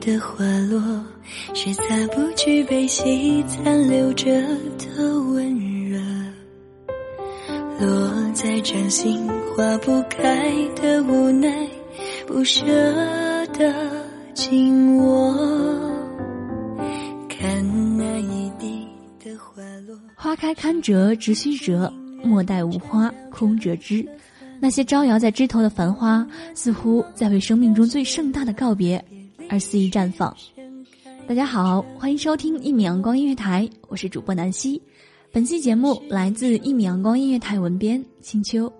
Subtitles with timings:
[0.00, 0.80] 的花落，
[1.54, 1.82] 是擦
[2.14, 4.24] 不去悲喜残留着
[4.78, 5.54] 的温
[5.88, 6.00] 热，
[7.78, 11.68] 落在掌心化不开的无奈，
[12.26, 12.64] 不舍
[13.52, 13.72] 得
[14.32, 15.34] 紧握。
[17.28, 17.62] 看
[17.98, 18.88] 那一地
[19.22, 19.94] 的花落。
[20.16, 21.92] 花开堪折直须折，
[22.24, 24.06] 莫待无花空折枝。
[24.62, 29.02] 那些招摇在枝头的繁花，似乎在为生命中最盛大的告别
[29.50, 30.34] 而肆意绽放。
[31.26, 34.80] 大家好，欢迎收听一米阳光音乐台，我是主播南希。
[35.32, 38.72] 本期节目来自一米阳光音乐台文编青秋。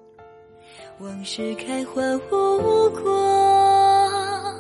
[1.01, 2.01] 往事开花
[2.31, 4.53] 无果，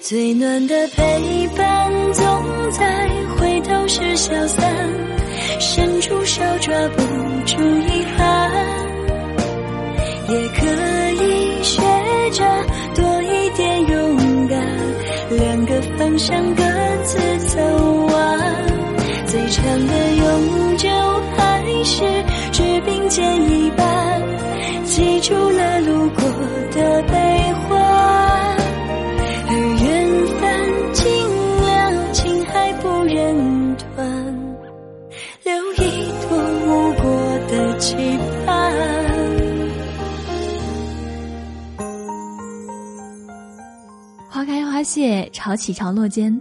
[0.00, 4.88] 最暖的陪伴总在回头时消散，
[5.58, 7.02] 伸出手抓不
[7.46, 8.52] 住遗憾，
[10.28, 10.66] 也可
[11.24, 11.80] 以学
[12.32, 12.44] 着
[16.20, 16.62] 想各
[17.02, 17.58] 自走
[18.08, 18.38] 完，
[19.26, 20.86] 最长的永久
[21.34, 22.04] 还是
[22.52, 23.69] 只并肩一
[44.90, 46.36] 谢，潮起潮落间，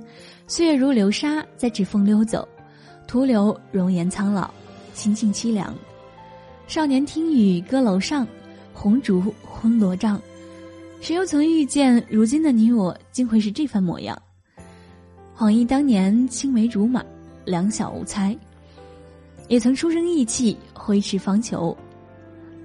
[0.47, 2.47] 岁月如流沙在指缝溜走，
[3.05, 4.49] 徒留容颜苍老，
[4.95, 5.71] 心境凄凉。
[6.65, 8.27] 少年听雨歌楼上，
[8.73, 10.19] 红烛昏罗帐。
[10.99, 14.19] 谁又曾预见，如今的你我竟会是这番模样？
[15.37, 17.05] 恍忆当年青梅竹马，
[17.45, 18.35] 两小无猜，
[19.47, 21.77] 也曾书生意气，挥斥方遒，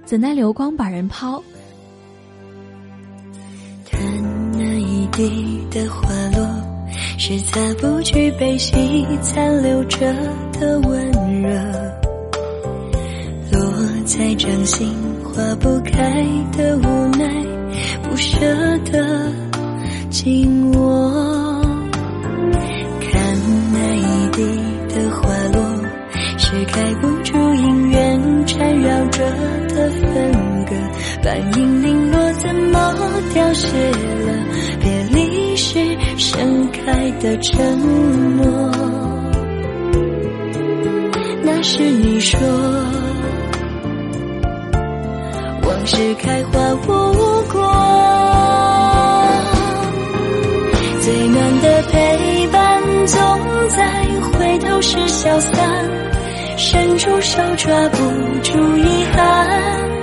[0.03, 1.43] 怎奈流光把人抛？
[5.15, 6.45] 地的花落，
[7.17, 9.99] 是擦不去悲喜残留着
[10.59, 11.49] 的温热，
[13.49, 13.61] 落
[14.05, 14.93] 在掌心
[15.23, 16.21] 化不开
[16.57, 17.25] 的无奈，
[18.03, 18.37] 不舍
[18.91, 19.31] 得
[20.09, 21.61] 紧握。
[22.99, 23.37] 看
[23.71, 24.43] 那一地
[24.93, 25.63] 的花落，
[26.37, 29.23] 是盖不住姻缘缠绕着
[29.69, 30.31] 的分
[30.65, 30.75] 隔，
[31.25, 32.93] 半影零落，怎么
[33.33, 34.45] 凋谢了？
[34.79, 35.79] 别离时
[36.19, 38.45] 盛开的沉默。
[41.41, 42.39] 那是你说，
[45.63, 47.59] 往事开花无果。
[51.01, 53.17] 最暖的陪伴总
[53.69, 55.89] 在回头时消散，
[56.55, 57.97] 伸出手抓不
[58.43, 59.94] 住遗憾，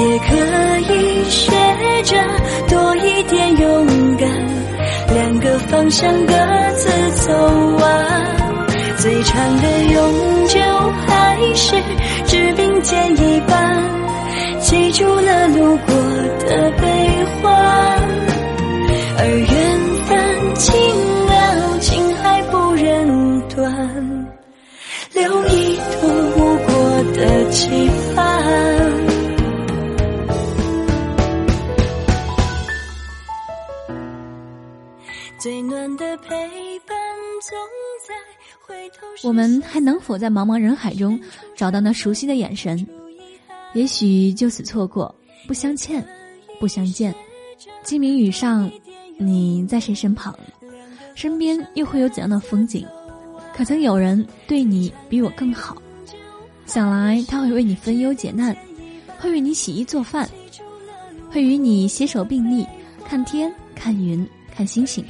[0.00, 0.34] 也可
[0.94, 1.52] 以学
[2.04, 2.16] 着
[2.68, 4.28] 多一点勇敢，
[5.14, 6.32] 两个方向各
[6.76, 6.88] 自
[7.26, 7.32] 走
[7.78, 7.86] 完，
[8.96, 10.58] 最长的永久
[11.06, 11.76] 还是
[12.24, 13.84] 只并肩一半，
[14.60, 15.94] 记住了路过
[16.48, 17.89] 的悲欢。
[35.40, 36.28] 最暖的陪
[36.80, 36.94] 伴
[37.40, 37.58] 总
[38.06, 38.14] 在
[38.60, 41.18] 回头我们还能否在茫茫人海中
[41.56, 42.86] 找到那熟悉的眼神？
[43.72, 45.14] 也许就此错过，
[45.48, 46.06] 不相欠，
[46.58, 47.14] 不相见。
[47.82, 48.70] 鸡鸣雨上，
[49.16, 50.38] 你在谁身旁？
[51.14, 52.86] 身边又会有怎样的风景？
[53.56, 55.80] 可曾有人对你比我更好？
[56.66, 58.54] 想来他会为你分忧解难，
[59.18, 60.28] 会为你洗衣做饭，
[61.30, 62.66] 会与你携手并立，
[63.06, 65.02] 看天看云看星星，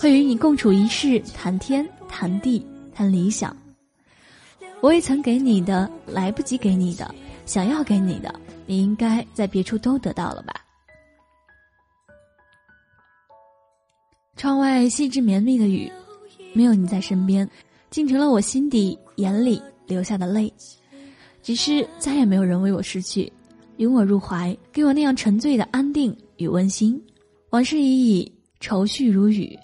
[0.00, 3.54] 会与你共处一室，谈天谈地谈理想。
[4.80, 7.14] 我也曾给你的，来不及给你的，
[7.44, 10.54] 想要给你的，你应该在别处都得到了吧？
[14.38, 15.92] 窗外细致绵密的雨，
[16.54, 17.46] 没有你在身边，
[17.90, 20.50] 竟成了我心底眼里流下的泪。
[21.42, 23.30] 只是再也没有人为我逝去，
[23.76, 26.98] 拥我入怀，给我那样沉醉的安定与温馨。
[27.50, 29.58] 往事已矣，愁绪如雨，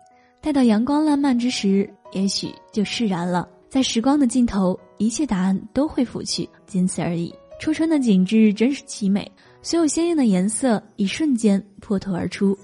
[0.46, 3.48] 待到阳光烂漫之时，也许就释然了。
[3.68, 7.34] 在时光的尽头，一切答案都会拂去，仅此而已。
[7.58, 9.28] 初春的景致真是凄美，
[9.60, 12.56] 所有鲜艳的颜色一瞬间破土而出。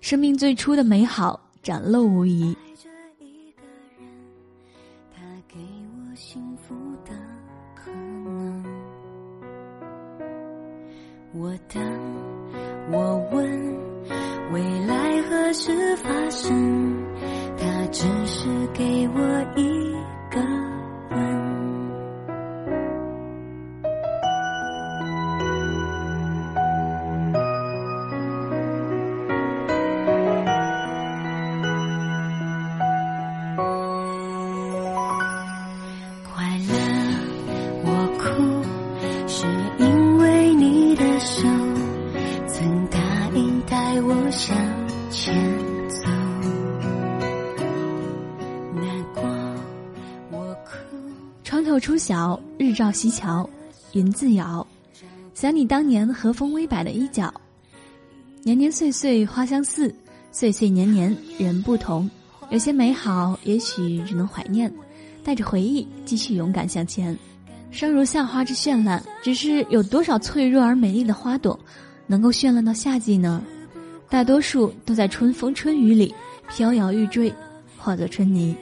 [0.00, 2.56] 生命最初的美好展露无遗。
[11.34, 11.82] 我等，
[12.92, 13.47] 我问，
[18.74, 19.20] 给我
[19.56, 19.67] 一
[51.48, 53.48] 窗透初晓，日照西桥，
[53.94, 54.66] 云自摇。
[55.32, 57.32] 想你当年和风微摆的衣角，
[58.42, 59.90] 年年岁岁花相似，
[60.30, 62.06] 岁岁年年人不同。
[62.50, 64.70] 有些美好，也许只能怀念，
[65.24, 67.18] 带着回忆继续勇敢向前。
[67.70, 71.58] 生如夏花之绚烂，只是有多少脆弱而美丽的花朵，
[72.06, 73.42] 能够绚烂到夏季呢？
[74.10, 76.14] 大多数都在春风春雨里
[76.50, 77.32] 飘摇欲坠，
[77.78, 78.54] 化作春泥。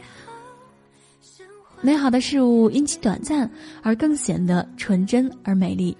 [1.82, 3.48] 美好的事物因其短暂
[3.82, 5.96] 而更显得纯真而美丽，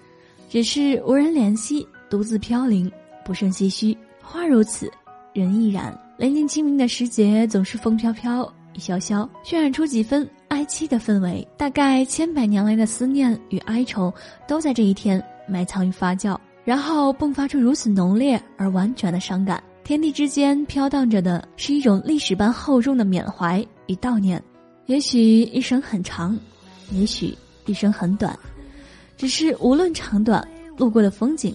[0.49, 2.91] 只是无人怜惜，独自飘零，
[3.25, 3.97] 不胜唏嘘。
[4.23, 4.91] 花如此，
[5.33, 5.97] 人亦然。
[6.17, 8.43] 临近清明的时节，总是风飘飘，
[8.75, 11.47] 雨潇潇，渲染出几分哀凄的氛围。
[11.57, 14.13] 大概千百年来的思念与哀愁，
[14.49, 19.63] 都在这一天埋藏与发酵，然后迸发出如此浓烈而婉转的伤感。
[19.85, 24.43] 天地之间飘荡着的是一种历史般厚重的缅怀与悼念。
[24.87, 26.39] 也许一生很长，
[26.93, 27.37] 也许
[27.67, 28.39] 一生很短，
[29.17, 30.47] 只是无论长短，
[30.77, 31.55] 路过的风景，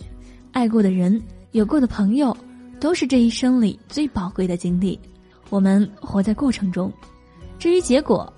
[0.52, 2.36] 爱过的人，有过的朋友，
[2.80, 5.00] 都是这一生里最宝贵的经历。
[5.50, 6.92] 我们活在过程中，
[7.58, 8.32] 至于结果，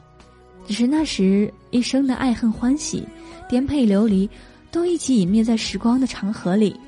[0.68, 3.04] 只是那时一生的爱恨欢喜、
[3.50, 4.30] 颠沛流离，
[4.72, 6.80] 都一起隐灭在时光的长河里。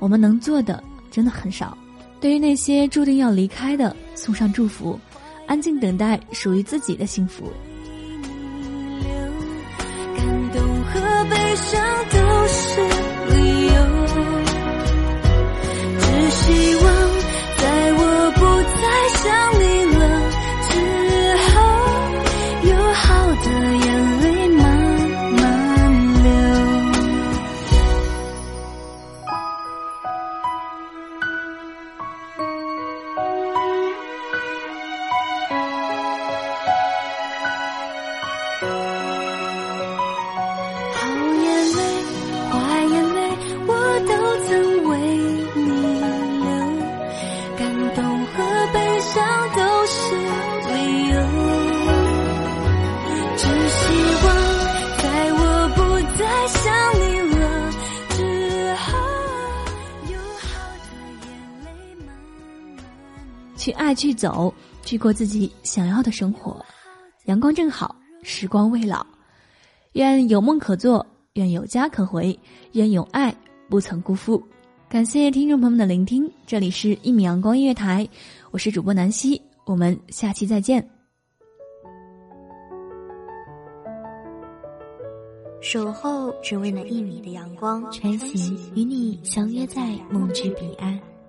[0.00, 1.76] 我们能做的真的很少。
[2.20, 4.98] 对于那些注定要离开的，送上祝福。
[5.48, 7.50] 安静等待属于自己的幸福。
[10.14, 11.00] 感动和
[11.30, 12.80] 悲伤都是
[13.34, 13.74] 理由，
[15.98, 16.84] 只希望
[17.56, 17.62] 在
[17.94, 18.00] 我
[18.36, 18.40] 不
[18.78, 18.82] 再
[19.18, 19.24] 想
[19.58, 19.64] 你
[63.58, 66.64] 去爱，去走，去过自己想要的生活。
[67.24, 69.04] 阳光正好，时光未老。
[69.92, 72.38] 愿有梦可做，愿有家可回，
[72.72, 73.34] 愿有爱
[73.68, 74.40] 不曾辜负。
[74.88, 78.08] 感谢听众朋友们的聆听，这里是一米阳光音乐台，
[78.52, 80.88] 我是主播南希，我们下期再见。
[85.60, 90.98] 守候只为那一米的阳光，穿行与你相约在梦之彼岸。